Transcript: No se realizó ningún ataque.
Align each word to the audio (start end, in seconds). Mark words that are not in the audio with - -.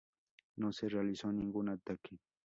No 0.55 0.73
se 0.73 0.89
realizó 0.89 1.31
ningún 1.31 1.69
ataque. 1.69 2.17